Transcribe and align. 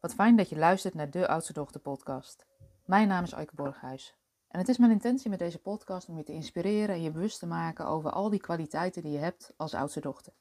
Wat 0.00 0.14
fijn 0.14 0.36
dat 0.36 0.48
je 0.48 0.56
luistert 0.56 0.94
naar 0.94 1.10
de 1.10 1.28
Oudste 1.28 1.52
Dochter 1.52 1.80
podcast. 1.80 2.46
Mijn 2.84 3.08
naam 3.08 3.24
is 3.24 3.34
Aike 3.34 3.54
Borghuis. 3.54 4.14
En 4.48 4.58
het 4.58 4.68
is 4.68 4.78
mijn 4.78 4.90
intentie 4.90 5.30
met 5.30 5.38
deze 5.38 5.58
podcast 5.58 6.08
om 6.08 6.16
je 6.16 6.22
te 6.22 6.32
inspireren 6.32 6.94
en 6.94 7.02
je 7.02 7.10
bewust 7.10 7.38
te 7.38 7.46
maken 7.46 7.86
over 7.86 8.10
al 8.10 8.30
die 8.30 8.40
kwaliteiten 8.40 9.02
die 9.02 9.12
je 9.12 9.18
hebt 9.18 9.52
als 9.56 9.74
oudste 9.74 10.00
dochter. 10.00 10.32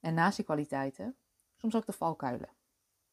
En 0.00 0.14
naast 0.14 0.36
die 0.36 0.44
kwaliteiten, 0.44 1.16
soms 1.56 1.74
ook 1.74 1.86
de 1.86 1.92
valkuilen. 1.92 2.48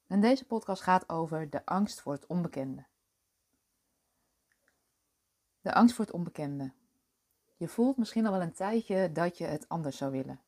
En 0.07 0.21
deze 0.21 0.45
podcast 0.45 0.81
gaat 0.81 1.09
over 1.09 1.49
de 1.49 1.65
angst 1.65 2.01
voor 2.01 2.13
het 2.13 2.25
onbekende. 2.25 2.85
De 5.61 5.73
angst 5.73 5.95
voor 5.95 6.05
het 6.05 6.13
onbekende. 6.13 6.71
Je 7.55 7.67
voelt 7.67 7.97
misschien 7.97 8.25
al 8.25 8.31
wel 8.31 8.41
een 8.41 8.53
tijdje 8.53 9.11
dat 9.11 9.37
je 9.37 9.45
het 9.45 9.69
anders 9.69 9.97
zou 9.97 10.11
willen. 10.11 10.41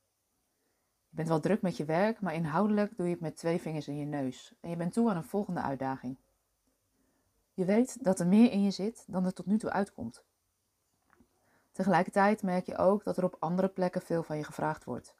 Je 1.10 1.16
bent 1.16 1.28
wel 1.28 1.40
druk 1.40 1.62
met 1.62 1.78
je 1.78 1.86
werk, 1.86 2.22
maar 2.22 2.34
inhoudelijk 2.34 2.98
doe 2.98 3.06
je 3.06 3.12
het 3.12 3.22
met 3.22 3.38
twee 3.38 3.62
vingers 3.62 3.88
in 3.88 3.98
je 3.98 4.06
neus. 4.06 4.54
En 4.60 4.70
je 4.70 4.76
bent 4.76 4.94
toe 4.94 5.10
aan 5.10 5.16
een 5.16 5.24
volgende 5.24 5.62
uitdaging. 5.62 6.18
Je 7.54 7.66
weet 7.66 8.04
dat 8.04 8.20
er 8.20 8.28
meer 8.28 8.52
in 8.52 8.64
je 8.64 8.72
zit 8.72 9.04
dan 9.08 9.26
er 9.26 9.34
tot 9.34 9.46
nu 9.46 9.58
toe 9.58 9.70
uitkomt. 9.70 10.24
Tegelijkertijd 11.72 12.44
merk 12.44 12.66
je 12.66 12.78
ook 12.78 13.04
dat 13.04 13.18
er 13.18 13.24
op 13.24 13.36
andere 13.40 13.68
plekken 13.68 14.02
veel 14.02 14.24
van 14.24 14.38
je 14.38 14.44
gevraagd 14.44 14.84
wordt. 14.84 15.16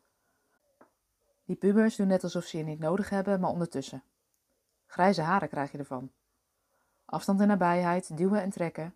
Die 1.46 1.56
pubers 1.56 1.96
doen 1.96 2.08
net 2.08 2.24
alsof 2.24 2.44
ze 2.44 2.58
je 2.58 2.64
niet 2.64 2.80
nodig 2.80 3.10
hebben, 3.10 3.40
maar 3.40 3.50
ondertussen. 3.50 4.04
Grijze 4.86 5.22
haren 5.22 5.50
krijg 5.50 5.72
je 5.72 5.78
ervan. 5.78 6.12
Afstand 7.06 7.40
en 7.40 7.48
nabijheid, 7.48 8.18
duwen 8.18 8.42
en 8.42 8.50
trekken. 8.50 8.96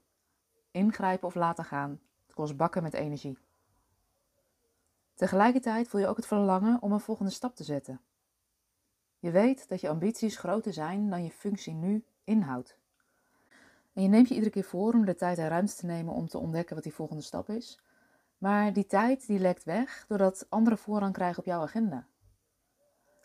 Ingrijpen 0.71 1.27
of 1.27 1.35
laten 1.35 1.65
gaan. 1.65 1.99
Het 2.25 2.33
kost 2.33 2.57
bakken 2.57 2.83
met 2.83 2.93
energie. 2.93 3.37
Tegelijkertijd 5.15 5.87
voel 5.87 6.01
je 6.01 6.07
ook 6.07 6.15
het 6.15 6.25
verlangen 6.25 6.81
om 6.81 6.91
een 6.91 6.99
volgende 6.99 7.31
stap 7.31 7.55
te 7.55 7.63
zetten. 7.63 8.01
Je 9.19 9.31
weet 9.31 9.69
dat 9.69 9.81
je 9.81 9.89
ambities 9.89 10.37
groter 10.37 10.73
zijn 10.73 11.09
dan 11.09 11.23
je 11.23 11.31
functie 11.31 11.73
nu 11.73 12.05
inhoudt. 12.23 12.77
En 13.93 14.01
je 14.01 14.07
neemt 14.07 14.27
je 14.27 14.33
iedere 14.33 14.51
keer 14.51 14.63
voor 14.63 14.93
om 14.93 15.05
de 15.05 15.15
tijd 15.15 15.37
en 15.37 15.47
ruimte 15.47 15.75
te 15.75 15.85
nemen 15.85 16.13
om 16.13 16.27
te 16.27 16.37
ontdekken 16.37 16.75
wat 16.75 16.83
die 16.83 16.93
volgende 16.93 17.23
stap 17.23 17.49
is. 17.49 17.81
Maar 18.37 18.73
die 18.73 18.85
tijd 18.85 19.27
die 19.27 19.39
lekt 19.39 19.63
weg 19.63 20.05
doordat 20.07 20.45
anderen 20.49 20.77
voorrang 20.77 21.13
krijgen 21.13 21.39
op 21.39 21.45
jouw 21.45 21.61
agenda. 21.61 22.07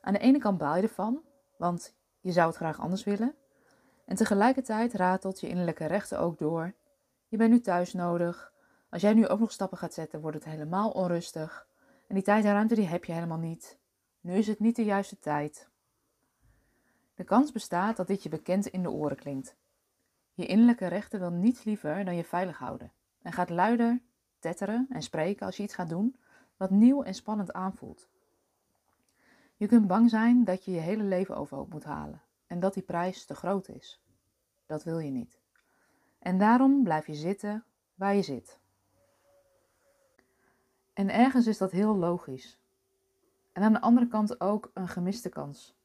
Aan 0.00 0.12
de 0.12 0.19
ene 0.19 0.39
kant 0.39 0.58
baal 0.58 0.77
je 0.77 0.83
ervan, 0.83 1.23
want 1.56 1.95
je 2.20 2.33
zou 2.33 2.47
het 2.47 2.56
graag 2.56 2.80
anders 2.80 3.05
willen. 3.05 3.34
En 4.05 4.17
tegelijkertijd 4.17 4.95
ratelt 4.95 5.41
je 5.41 5.48
innerlijke 5.48 5.86
rechten 5.86 6.19
ook 6.19 6.39
door. 6.39 6.75
Je 7.28 7.36
bent 7.36 7.50
nu 7.50 7.61
thuis 7.61 7.92
nodig. 7.92 8.52
Als 8.91 9.02
jij 9.02 9.14
nu 9.14 9.28
ook 9.28 9.39
nog 9.39 9.52
stappen 9.52 9.78
gaat 9.78 9.95
zetten, 9.95 10.20
wordt 10.20 10.36
het 10.36 10.45
helemaal 10.45 10.91
onrustig. 10.91 11.67
En 12.09 12.14
die 12.14 12.25
tijd 12.25 12.45
en 12.45 12.53
ruimte 12.53 12.75
die 12.75 12.87
heb 12.87 13.05
je 13.05 13.12
helemaal 13.12 13.39
niet. 13.39 13.78
Nu 14.20 14.34
is 14.34 14.47
het 14.47 14.59
niet 14.59 14.77
de 14.77 14.84
juiste 14.84 15.19
tijd. 15.19 15.69
De 17.14 17.25
kans 17.25 17.53
bestaat 17.53 17.97
dat 17.97 18.06
dit 18.06 18.23
je 18.23 18.28
bekend 18.28 18.67
in 18.67 18.83
de 18.83 18.91
oren 18.91 19.17
klinkt. 19.17 19.56
Je 20.34 20.47
innerlijke 20.47 20.86
rechten 20.86 21.20
wil 21.20 21.31
niets 21.31 21.64
liever 21.64 22.05
dan 22.05 22.17
je 22.17 22.25
veilig 22.25 22.59
houden. 22.59 22.92
En 23.23 23.33
gaat 23.33 23.51
luider 23.51 24.03
tetteren 24.39 24.86
en 24.91 25.03
spreken 25.03 25.47
als 25.47 25.56
je 25.56 25.62
iets 25.62 25.75
gaat 25.75 25.89
doen 25.89 26.17
wat 26.56 26.70
nieuw 26.70 27.03
en 27.03 27.14
spannend 27.14 27.53
aanvoelt. 27.53 28.09
Je 29.56 29.67
kunt 29.67 29.86
bang 29.86 30.11
zijn 30.11 30.45
dat 30.45 30.64
je 30.64 30.70
je 30.70 30.81
hele 30.81 31.03
leven 31.03 31.36
overhoop 31.36 31.73
moet 31.73 31.84
halen 31.84 32.23
en 32.47 32.61
dat 32.61 32.75
die 32.75 32.83
prijs 32.83 33.25
te 33.25 33.34
groot 33.34 33.69
is. 33.69 34.03
Dat 34.67 34.84
wil 34.84 34.98
je 34.98 35.11
niet. 35.11 35.41
En 36.19 36.39
daarom 36.39 36.83
blijf 36.83 37.06
je 37.06 37.14
zitten 37.14 37.64
waar 37.95 38.14
je 38.14 38.23
zit. 38.23 38.61
En 40.98 41.10
ergens 41.10 41.46
is 41.46 41.58
dat 41.58 41.70
heel 41.70 41.96
logisch. 41.96 42.58
En 43.52 43.62
aan 43.62 43.72
de 43.72 43.80
andere 43.80 44.06
kant 44.08 44.41
ook 44.41 44.70
een 44.74 44.88
gemiste 44.88 45.28
kans. 45.28 45.77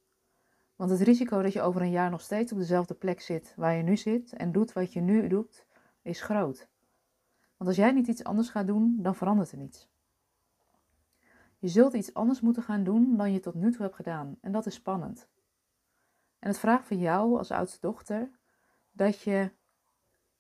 Want 0.76 0.90
het 0.90 1.02
risico 1.02 1.42
dat 1.42 1.54
je 1.54 1.62
over 1.62 1.82
een 1.82 1.92
jaar 1.92 2.10
nog 2.10 2.22
steeds 2.22 2.52
op 2.52 2.58
dezelfde 2.58 2.94
plek 2.94 3.22
zit 3.22 3.54
waar 3.56 3.76
je 3.76 3.84
nu 3.84 3.98
zit 3.98 4.34
en 4.34 4.52
doet 4.52 4.74
wat 4.74 4.94
je 4.94 5.02
nu 5.02 5.28
doet, 5.28 5.66
is 6.02 6.22
groot. 6.22 6.68
Want 7.58 7.70
als 7.70 7.76
jij 7.76 7.92
niet 7.92 8.08
iets 8.08 8.24
anders 8.24 8.50
gaat 8.50 8.68
doen, 8.68 8.98
dan 9.02 9.16
verandert 9.16 9.52
er 9.52 9.58
niets. 9.58 9.90
Je 11.58 11.68
zult 11.68 11.94
iets 11.94 12.14
anders 12.14 12.42
moeten 12.42 12.64
gaan 12.64 12.84
doen 12.84 13.18
dan 13.18 13.32
je 13.32 13.40
tot 13.40 13.54
nu 13.54 13.72
toe 13.72 13.82
hebt 13.82 13.96
gedaan 13.96 14.38
en 14.42 14.52
dat 14.52 14.66
is 14.66 14.74
spannend. 14.74 15.28
En 16.40 16.50
het 16.50 16.60
vraagt 16.60 16.88
van 16.88 17.00
jou 17.00 17.38
als 17.38 17.52
oudste 17.52 17.80
dochter 17.80 18.32
dat 18.92 19.22
je 19.22 19.52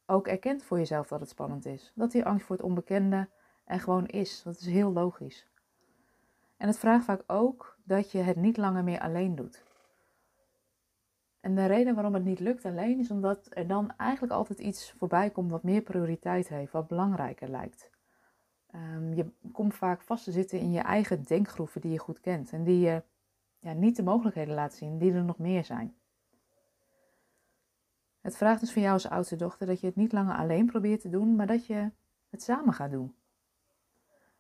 ook 0.06 0.28
erkent 0.28 0.64
voor 0.64 0.78
jezelf 0.78 1.08
dat 1.08 1.19
het 1.19 1.30
spannend 1.30 1.66
is. 1.66 1.92
Dat 1.96 2.12
die 2.12 2.25
angst 2.25 2.46
voor 2.46 2.56
het 2.56 2.66
onbekende 2.66 3.30
er 3.63 3.79
gewoon 3.79 4.06
is. 4.06 4.41
Dat 4.44 4.59
is 4.59 4.66
heel 4.66 4.91
logisch. 4.91 5.47
En 6.57 6.68
het 6.68 6.78
vraagt 6.78 7.06
vaak 7.06 7.24
ook 7.28 7.78
dat 7.84 8.12
je 8.12 8.18
het 8.18 8.35
niet 8.35 8.57
langer 8.57 8.84
meer 8.84 9.00
alleen 9.00 9.35
doet. 9.35 9.63
En 11.40 11.56
de 11.56 11.66
reden 11.66 11.94
waarom 11.94 12.13
het 12.13 12.24
niet 12.24 12.40
lukt 12.40 12.66
alleen 12.66 13.00
is 13.00 13.12
omdat 13.12 13.47
er 13.50 13.68
dan 13.68 13.94
eigenlijk 13.97 14.34
altijd 14.34 14.59
iets 14.59 14.91
voorbij 14.91 15.29
komt 15.29 15.51
wat 15.51 15.63
meer 15.63 15.81
prioriteit 15.81 16.47
heeft, 16.47 16.72
wat 16.72 16.88
belangrijker 16.88 17.50
lijkt. 17.50 17.90
Um, 18.75 19.13
je 19.13 19.31
komt 19.51 19.75
vaak 19.75 20.01
vast 20.01 20.24
te 20.24 20.31
zitten 20.31 20.59
in 20.59 20.72
je 20.72 20.80
eigen 20.80 21.24
denkgroeven 21.24 21.81
die 21.81 21.91
je 21.91 22.00
goed 22.00 22.19
kent 22.19 22.51
en 22.51 22.63
die 22.63 22.80
je 22.80 23.03
ja, 23.59 23.74
niet 23.74 23.95
de 23.95 24.03
mogelijkheden 24.03 24.53
laat 24.53 24.74
zien 24.74 24.97
die 24.97 25.13
er 25.13 25.24
nog 25.24 25.38
meer 25.38 25.63
zijn. 25.66 25.95
Het 28.22 28.38
vraagt 28.38 28.59
dus 28.59 28.72
van 28.72 28.81
jou 28.81 28.94
als 28.94 29.09
oudste 29.09 29.35
dochter 29.35 29.68
dat 29.68 29.80
je 29.80 29.88
het 29.88 29.95
niet 29.95 30.12
langer 30.12 30.35
alleen 30.35 30.66
probeert 30.66 31.01
te 31.01 31.09
doen, 31.09 31.35
maar 31.35 31.47
dat 31.47 31.66
je 31.66 31.91
het 32.30 32.44
samen 32.44 32.74
gaat 32.74 32.91
doen. 32.91 33.16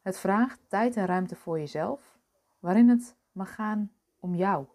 Het 0.03 0.17
vraagt 0.17 0.59
tijd 0.67 0.95
en 0.95 1.05
ruimte 1.05 1.35
voor 1.35 1.59
jezelf, 1.59 2.17
waarin 2.59 2.89
het 2.89 3.15
mag 3.31 3.55
gaan 3.55 3.91
om 4.19 4.35
jou. 4.35 4.65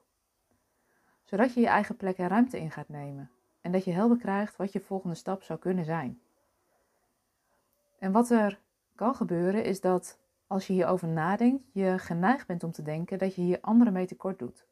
Zodat 1.24 1.54
je 1.54 1.60
je 1.60 1.66
eigen 1.66 1.96
plek 1.96 2.18
en 2.18 2.28
ruimte 2.28 2.60
in 2.60 2.70
gaat 2.70 2.88
nemen 2.88 3.30
en 3.60 3.72
dat 3.72 3.84
je 3.84 3.92
helder 3.92 4.16
krijgt 4.16 4.56
wat 4.56 4.72
je 4.72 4.80
volgende 4.80 5.14
stap 5.14 5.42
zou 5.42 5.58
kunnen 5.58 5.84
zijn. 5.84 6.20
En 7.98 8.12
wat 8.12 8.30
er 8.30 8.60
kan 8.94 9.14
gebeuren 9.14 9.64
is 9.64 9.80
dat 9.80 10.18
als 10.46 10.66
je 10.66 10.72
hierover 10.72 11.08
nadenkt, 11.08 11.64
je 11.72 11.98
geneigd 11.98 12.46
bent 12.46 12.64
om 12.64 12.72
te 12.72 12.82
denken 12.82 13.18
dat 13.18 13.34
je 13.34 13.42
hier 13.42 13.60
anderen 13.60 13.92
mee 13.92 14.06
tekort 14.06 14.38
doet. 14.38 14.66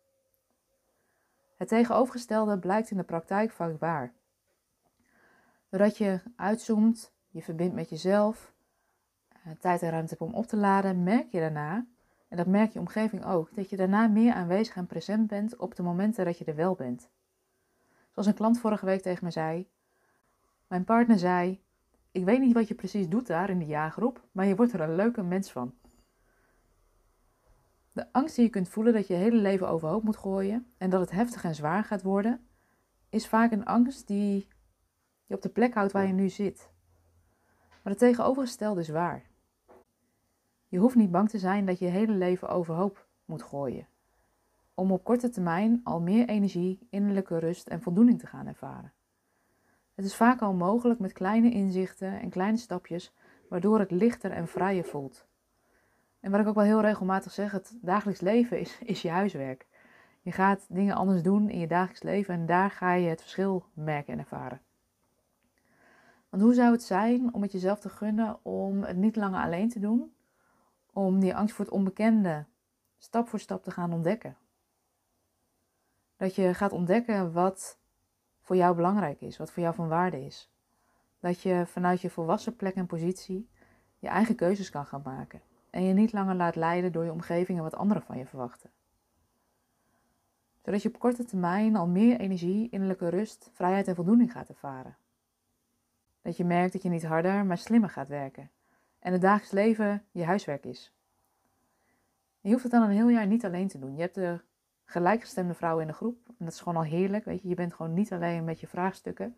Het 1.57 1.69
tegenovergestelde 1.69 2.59
blijkt 2.59 2.91
in 2.91 2.97
de 2.97 3.03
praktijk 3.03 3.51
vaak 3.51 3.79
waar. 3.79 4.13
Doordat 5.69 5.99
je 5.99 6.21
uitzoomt, 6.37 7.13
je 7.29 7.43
verbindt 7.43 7.75
met 7.75 7.89
jezelf, 7.89 8.55
tijd 9.55 9.83
en 9.83 9.91
ruimte 9.91 10.09
hebt 10.19 10.31
om 10.31 10.35
op 10.35 10.47
te 10.47 10.57
laden, 10.57 11.03
merk 11.03 11.31
je 11.31 11.41
daarna, 11.41 11.87
en 12.29 12.37
dat 12.37 12.47
merkt 12.47 12.73
je 12.73 12.79
omgeving 12.79 13.25
ook, 13.25 13.55
dat 13.55 13.71
je 13.71 13.77
daarna 13.77 14.07
meer 14.07 14.33
aanwezig 14.33 14.77
en 14.77 14.87
present 14.87 15.27
bent 15.27 15.57
op 15.57 15.75
de 15.75 15.83
momenten 15.83 16.25
dat 16.25 16.39
je 16.39 16.45
er 16.45 16.55
wel 16.55 16.75
bent. 16.75 17.11
Zoals 18.11 18.29
een 18.29 18.35
klant 18.35 18.59
vorige 18.61 18.87
week 18.87 19.03
tegen 19.03 19.25
me 19.25 19.31
zei: 19.31 19.69
Mijn 20.67 20.85
partner 20.85 21.19
zei: 21.19 21.63
Ik 22.13 22.25
weet 22.25 22.41
niet 22.41 22.55
wat 22.55 22.69
je 22.69 22.75
precies 22.75 23.09
doet 23.09 23.27
daar 23.27 23.51
in 23.51 23.59
de 23.59 23.67
jaargroep, 23.67 24.27
maar 24.33 24.47
je 24.47 24.57
wordt 24.57 24.73
er 24.73 24.81
een 24.81 24.95
leuke 24.95 25.23
mens 25.23 25.53
van. 25.53 25.75
De 27.93 28.13
angst 28.13 28.35
die 28.35 28.45
je 28.45 28.51
kunt 28.51 28.69
voelen 28.69 28.93
dat 28.93 29.07
je 29.07 29.15
je 29.15 29.21
hele 29.21 29.37
leven 29.37 29.69
overhoop 29.69 30.03
moet 30.03 30.17
gooien 30.17 30.67
en 30.79 30.91
dat 30.91 31.01
het 31.01 31.11
heftig 31.11 31.45
en 31.45 31.55
zwaar 31.55 31.85
gaat 31.85 32.03
worden, 32.03 32.47
is 33.09 33.29
vaak 33.29 33.53
een 33.53 33.65
angst 33.65 34.07
die 34.07 34.49
je 35.27 35.35
op 35.35 35.43
de 35.43 35.49
plek 35.49 35.75
houdt 35.75 35.93
waar 35.93 36.07
je 36.07 36.13
nu 36.13 36.29
zit. 36.29 36.71
Maar 37.83 37.93
het 37.93 37.99
tegenovergestelde 37.99 38.81
is 38.81 38.89
waar. 38.89 39.23
Je 40.69 40.79
hoeft 40.79 40.95
niet 40.95 41.11
bang 41.11 41.29
te 41.29 41.39
zijn 41.39 41.67
dat 41.67 41.79
je 41.79 41.85
je 41.85 41.91
hele 41.91 42.13
leven 42.13 42.49
overhoop 42.49 43.07
moet 43.25 43.43
gooien. 43.43 43.87
Om 44.75 44.93
op 44.93 45.05
korte 45.05 45.29
termijn 45.29 45.81
al 45.85 46.01
meer 46.01 46.29
energie, 46.29 46.87
innerlijke 46.91 47.39
rust 47.39 47.69
en 47.69 47.83
voldoening 47.83 48.19
te 48.19 48.27
gaan 48.27 48.47
ervaren. 48.47 48.93
Het 49.95 50.05
is 50.05 50.17
vaak 50.17 50.41
al 50.41 50.53
mogelijk 50.53 51.01
met 51.01 51.13
kleine 51.13 51.51
inzichten 51.51 52.21
en 52.21 52.31
kleine 52.31 52.59
stapjes, 52.59 53.15
waardoor 53.49 53.79
het 53.79 53.91
lichter 53.91 54.31
en 54.31 54.49
vrijer 54.49 54.85
voelt. 54.85 55.27
En 56.21 56.31
wat 56.31 56.41
ik 56.41 56.47
ook 56.47 56.55
wel 56.55 56.65
heel 56.65 56.81
regelmatig 56.81 57.33
zeg, 57.33 57.53
het 57.53 57.79
dagelijks 57.81 58.21
leven 58.21 58.61
is, 58.61 58.79
is 58.85 59.03
je 59.03 59.11
huiswerk. 59.11 59.67
Je 60.23 60.33
gaat 60.33 60.67
dingen 60.69 60.95
anders 60.95 61.23
doen 61.23 61.49
in 61.49 61.59
je 61.59 61.67
dagelijks 61.67 62.03
leven 62.03 62.35
en 62.35 62.47
daar 62.47 62.71
ga 62.71 62.93
je 62.93 63.09
het 63.09 63.21
verschil 63.21 63.65
merken 63.73 64.13
en 64.13 64.19
ervaren. 64.19 64.61
Want 66.29 66.43
hoe 66.43 66.55
zou 66.55 66.73
het 66.73 66.83
zijn 66.83 67.35
om 67.35 67.43
het 67.43 67.53
jezelf 67.53 67.81
te 67.81 67.89
gunnen 67.89 68.45
om 68.45 68.83
het 68.83 68.97
niet 68.97 69.17
langer 69.17 69.43
alleen 69.43 69.69
te 69.69 69.79
doen, 69.79 70.13
om 70.97 71.21
die 71.21 71.37
angst 71.37 71.55
voor 71.55 71.65
het 71.65 71.75
onbekende 71.75 72.45
stap 72.99 73.29
voor 73.29 73.39
stap 73.39 73.63
te 73.63 73.71
gaan 73.71 73.93
ontdekken. 73.93 74.37
Dat 76.17 76.35
je 76.35 76.55
gaat 76.55 76.73
ontdekken 76.73 77.33
wat 77.33 77.79
voor 78.41 78.57
jou 78.57 78.77
belangrijk 78.77 79.21
is, 79.21 79.37
wat 79.37 79.51
voor 79.51 79.63
jou 79.63 79.75
van 79.75 79.89
waarde 79.89 80.25
is. 80.25 80.51
Dat 81.21 81.43
je 81.43 81.67
vanuit 81.67 82.01
je 82.01 82.11
volwassen 82.11 82.57
plek 82.57 82.75
en 82.75 82.87
positie 82.87 83.49
je 83.99 84.09
eigen 84.09 84.35
keuzes 84.35 84.71
kan 84.71 84.87
gaan 84.87 85.03
maken. 85.05 85.41
En 85.71 85.83
je 85.83 85.93
niet 85.93 86.13
langer 86.13 86.35
laat 86.35 86.57
leiden 86.57 86.93
door 86.93 87.05
je 87.05 87.13
omgeving 87.13 87.59
en 87.59 87.65
wat 87.65 87.77
anderen 87.77 88.03
van 88.03 88.19
je 88.19 88.27
verwachten. 88.27 88.71
Zodat 90.63 90.83
je 90.83 90.89
op 90.89 90.99
korte 90.99 91.25
termijn 91.25 91.77
al 91.77 91.87
meer 91.87 92.21
energie, 92.21 92.69
innerlijke 92.71 93.09
rust, 93.09 93.51
vrijheid 93.53 93.89
en 93.89 93.95
voldoening 93.95 94.33
gaat 94.33 94.49
ervaren. 94.49 94.97
Dat 96.23 96.37
je 96.37 96.45
merkt 96.45 96.73
dat 96.73 96.83
je 96.83 96.89
niet 96.89 97.07
harder, 97.07 97.47
maar 97.47 97.59
slimmer 97.59 97.91
gaat 97.91 98.09
werken 98.09 98.51
en 98.99 99.13
het 99.13 99.21
dagelijks 99.21 99.53
leven 99.53 100.05
je 100.11 100.25
huiswerk 100.25 100.65
is. 100.65 100.95
je 102.41 102.51
hoeft 102.51 102.63
het 102.63 102.73
dan 102.73 102.83
een 102.83 102.91
heel 102.91 103.09
jaar 103.09 103.27
niet 103.27 103.45
alleen 103.45 103.69
te 103.69 103.79
doen. 103.79 103.95
Je 103.95 104.01
hebt 104.01 104.17
er 104.17 104.45
gelijkgestemde 104.85 105.55
vrouwen 105.55 105.83
in 105.83 105.89
de 105.89 105.95
groep. 105.95 106.29
En 106.29 106.45
dat 106.45 106.53
is 106.53 106.61
gewoon 106.61 106.77
al 106.77 106.91
heerlijk, 106.91 107.25
weet 107.25 107.43
je. 107.43 107.49
Je 107.49 107.55
bent 107.55 107.75
gewoon 107.75 107.95
niet 107.95 108.13
alleen 108.13 108.45
met 108.45 108.61
je 108.61 108.67
vraagstukken. 108.67 109.37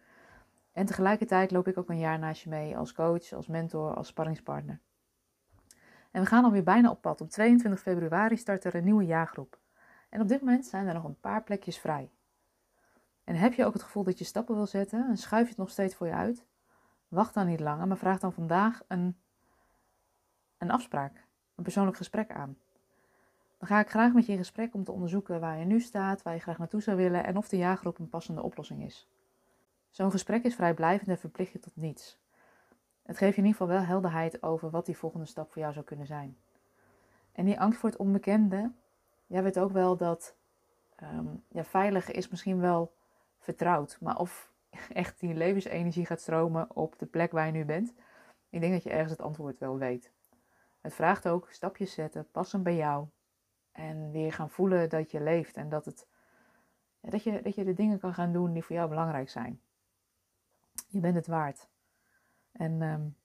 En 0.73 0.87
tegelijkertijd 0.87 1.51
loop 1.51 1.69
ik 1.69 1.79
ook 1.79 1.89
een 1.89 1.99
jaar 1.99 2.19
naast 2.19 2.43
je 2.43 2.49
mee 2.49 2.77
als 2.77 2.93
coach, 2.93 3.33
als 3.33 3.47
mentor, 3.47 3.95
als 3.95 4.07
sparringspartner. 4.09 4.81
En 6.11 6.23
we 6.23 6.27
gaan 6.27 6.45
alweer 6.45 6.63
bijna 6.63 6.91
op 6.91 7.01
pad. 7.01 7.21
Op 7.21 7.31
22 7.31 7.81
februari 7.81 8.37
start 8.37 8.65
er 8.65 8.75
een 8.75 8.85
nieuwe 8.85 9.05
jaargroep. 9.05 9.59
En 10.09 10.21
op 10.21 10.29
dit 10.29 10.41
moment 10.41 10.67
zijn 10.67 10.87
er 10.87 10.95
nog 10.95 11.05
een 11.05 11.21
paar 11.21 11.43
plekjes 11.43 11.79
vrij. 11.79 12.11
En 13.25 13.35
heb 13.35 13.53
je 13.53 13.65
ook 13.65 13.73
het 13.73 13.83
gevoel 13.83 14.03
dat 14.03 14.19
je 14.19 14.25
stappen 14.25 14.55
wil 14.55 14.67
zetten 14.67 15.09
en 15.09 15.17
schuif 15.17 15.43
je 15.43 15.49
het 15.49 15.59
nog 15.59 15.71
steeds 15.71 15.95
voor 15.95 16.07
je 16.07 16.13
uit? 16.13 16.45
Wacht 17.09 17.35
dan 17.35 17.47
niet 17.47 17.61
langer, 17.61 17.87
maar 17.87 17.97
vraag 17.97 18.19
dan 18.19 18.33
vandaag 18.33 18.83
een, 18.89 19.17
een 20.59 20.71
afspraak, 20.71 21.25
een 21.55 21.63
persoonlijk 21.63 21.97
gesprek 21.97 22.31
aan. 22.31 22.57
Dan 23.59 23.69
ga 23.69 23.81
ik 23.81 23.91
graag 23.91 24.13
met 24.13 24.27
je 24.27 24.33
in 24.33 24.39
gesprek 24.39 24.75
om 24.75 24.85
te 24.85 24.93
onderzoeken 24.93 25.41
waar 25.41 25.59
je 25.59 25.65
nu 25.65 25.81
staat, 25.81 26.23
waar 26.23 26.35
je 26.35 26.41
graag 26.41 26.59
naartoe 26.59 26.83
zou 26.83 26.97
willen 26.97 27.25
en 27.25 27.37
of 27.37 27.49
de 27.49 27.57
jaargroep 27.57 27.99
een 27.99 28.09
passende 28.09 28.43
oplossing 28.43 28.85
is. 28.85 29.09
Zo'n 29.91 30.11
gesprek 30.11 30.45
is 30.45 30.55
vrijblijvend 30.55 31.09
en 31.09 31.19
verplicht 31.19 31.53
je 31.53 31.59
tot 31.59 31.77
niets. 31.77 32.19
Het 33.03 33.17
geeft 33.17 33.35
je 33.35 33.41
in 33.41 33.47
ieder 33.47 33.61
geval 33.61 33.77
wel 33.77 33.87
helderheid 33.87 34.43
over 34.43 34.71
wat 34.71 34.87
die 34.87 34.97
volgende 34.97 35.27
stap 35.27 35.53
voor 35.53 35.63
jou 35.63 35.73
zou 35.73 35.85
kunnen 35.85 36.07
zijn. 36.07 36.37
En 37.33 37.45
die 37.45 37.61
angst 37.61 37.79
voor 37.79 37.89
het 37.89 37.99
onbekende, 37.99 38.71
jij 39.27 39.43
weet 39.43 39.59
ook 39.59 39.73
wel 39.73 39.97
dat 39.97 40.35
um, 41.03 41.43
ja, 41.49 41.65
veilig 41.65 42.11
is 42.11 42.29
misschien 42.29 42.61
wel 42.61 42.93
vertrouwd, 43.39 43.99
maar 44.01 44.19
of 44.19 44.53
echt 44.93 45.21
die 45.21 45.35
levensenergie 45.35 46.07
gaat 46.07 46.21
stromen 46.21 46.77
op 46.77 46.99
de 46.99 47.07
plek 47.07 47.33
waar 47.33 47.47
je 47.47 47.53
nu 47.53 47.65
bent, 47.65 47.95
ik 48.51 48.61
denk 48.61 48.73
dat 48.73 48.83
je 48.83 48.91
ergens 48.91 49.11
het 49.11 49.23
antwoord 49.23 49.59
wel 49.59 49.79
weet. 49.79 50.11
Het 50.89 50.97
vraagt 50.97 51.29
ook 51.29 51.51
stapjes 51.51 51.93
zetten, 51.93 52.31
passen 52.31 52.63
bij 52.63 52.77
jou 52.77 53.07
en 53.73 54.11
weer 54.11 54.33
gaan 54.33 54.51
voelen 54.51 54.89
dat 54.89 55.11
je 55.11 55.21
leeft 55.21 55.57
en 55.57 55.69
dat, 55.69 55.85
het, 55.85 56.07
dat, 57.01 57.23
je, 57.23 57.43
dat 57.43 57.55
je 57.55 57.65
de 57.65 57.75
dingen 57.75 57.99
kan 57.99 58.15
gaan 58.15 58.33
doen 58.33 58.53
die 58.53 58.63
voor 58.63 58.77
jou 58.77 58.89
belangrijk 58.89 59.29
zijn. 59.29 59.61
Je 60.87 61.01
bent 61.01 61.15
het 61.15 61.27
waard. 61.27 61.69
En 62.53 62.83
um, 62.83 63.17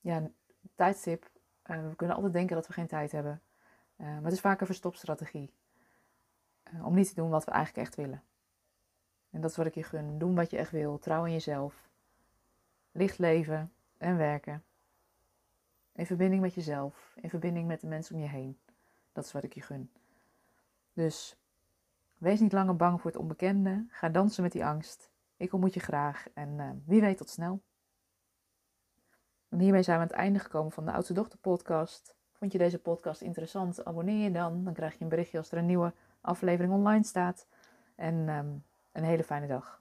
ja, 0.00 0.30
tijdstip. 0.74 1.30
Uh, 1.66 1.88
we 1.88 1.96
kunnen 1.96 2.16
altijd 2.16 2.34
denken 2.34 2.56
dat 2.56 2.66
we 2.66 2.72
geen 2.72 2.86
tijd 2.86 3.12
hebben. 3.12 3.42
Uh, 3.96 4.06
maar 4.06 4.24
het 4.24 4.32
is 4.32 4.40
vaak 4.40 4.60
een 4.60 4.66
verstopstrategie. 4.66 5.52
Uh, 6.74 6.86
om 6.86 6.94
niet 6.94 7.08
te 7.08 7.14
doen 7.14 7.30
wat 7.30 7.44
we 7.44 7.50
eigenlijk 7.50 7.86
echt 7.86 7.96
willen. 7.96 8.22
En 9.30 9.40
dat 9.40 9.50
is 9.50 9.56
wat 9.56 9.66
ik 9.66 9.74
je 9.74 9.82
gun. 9.82 10.18
Doen 10.18 10.34
wat 10.34 10.50
je 10.50 10.56
echt 10.56 10.70
wil. 10.70 10.98
Trouw 10.98 11.24
in 11.24 11.32
jezelf. 11.32 11.88
Licht 12.92 13.18
leven 13.18 13.72
en 13.98 14.16
werken. 14.16 14.64
In 15.92 16.06
verbinding 16.06 16.42
met 16.42 16.54
jezelf. 16.54 17.12
In 17.20 17.30
verbinding 17.30 17.66
met 17.66 17.80
de 17.80 17.86
mensen 17.86 18.14
om 18.14 18.20
je 18.20 18.28
heen. 18.28 18.58
Dat 19.12 19.24
is 19.24 19.32
wat 19.32 19.42
ik 19.42 19.54
je 19.54 19.60
gun. 19.60 19.90
Dus 20.92 21.36
wees 22.18 22.40
niet 22.40 22.52
langer 22.52 22.76
bang 22.76 23.00
voor 23.00 23.10
het 23.10 23.20
onbekende. 23.20 23.86
Ga 23.88 24.08
dansen 24.08 24.42
met 24.42 24.52
die 24.52 24.64
angst. 24.64 25.10
Ik 25.36 25.52
ontmoet 25.52 25.74
je 25.74 25.80
graag 25.80 26.26
en 26.34 26.82
wie 26.86 27.00
weet 27.00 27.16
tot 27.16 27.30
snel. 27.30 27.60
En 29.48 29.58
hiermee 29.58 29.82
zijn 29.82 29.96
we 29.96 30.02
aan 30.02 30.08
het 30.08 30.18
einde 30.18 30.38
gekomen 30.38 30.72
van 30.72 30.84
de 30.84 30.92
Oudste 30.92 31.12
Dochter 31.12 31.38
podcast. 31.38 32.14
Vond 32.32 32.52
je 32.52 32.58
deze 32.58 32.78
podcast 32.78 33.20
interessant? 33.20 33.84
Abonneer 33.84 34.24
je 34.24 34.30
dan. 34.30 34.64
Dan 34.64 34.74
krijg 34.74 34.94
je 34.94 35.02
een 35.02 35.08
berichtje 35.08 35.38
als 35.38 35.52
er 35.52 35.58
een 35.58 35.66
nieuwe 35.66 35.92
aflevering 36.20 36.72
online 36.72 37.04
staat. 37.04 37.46
En 37.94 38.28
um, 38.28 38.64
een 38.92 39.04
hele 39.04 39.24
fijne 39.24 39.46
dag. 39.46 39.79